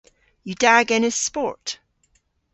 Yw 0.47 0.55
da 0.61 0.75
genes 0.89 1.17
sport? 1.27 1.65